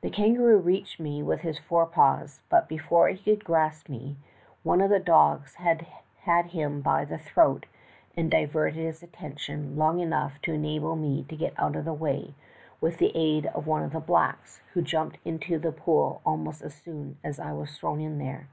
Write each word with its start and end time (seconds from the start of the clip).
"The 0.00 0.08
kangaroo 0.08 0.56
reached 0.56 0.98
me 0.98 1.22
with 1.22 1.40
his 1.42 1.58
fore 1.58 1.84
paws, 1.84 2.40
but 2.48 2.70
before 2.70 3.08
he 3.10 3.18
could 3.32 3.44
grasp 3.44 3.86
me, 3.86 4.16
one 4.62 4.80
of 4.80 4.88
the 4.88 4.98
dogs 4.98 5.56
had 5.56 5.86
him 6.46 6.80
by 6.80 7.04
the 7.04 7.18
throat 7.18 7.66
and 8.16 8.30
diverted 8.30 8.78
his 8.78 9.02
attention 9.02 9.76
long 9.76 10.00
enough 10.00 10.40
to 10.44 10.54
enable 10.54 10.96
me 10.96 11.24
to 11.24 11.36
get 11.36 11.52
out 11.58 11.76
of 11.76 11.84
the 11.84 11.92
way 11.92 12.34
with 12.80 12.96
the 12.96 13.12
aid 13.14 13.44
of 13.44 13.66
one 13.66 13.82
of 13.82 13.92
the 13.92 14.00
blacks, 14.00 14.62
who 14.72 14.80
jumped 14.80 15.18
into 15.22 15.58
the 15.58 15.70
pool 15.70 16.22
almost 16.24 16.62
as 16.62 16.72
soon 16.72 17.18
as 17.22 17.38
I 17.38 17.52
was 17.52 17.76
thrown 17.76 18.16
there. 18.16 18.48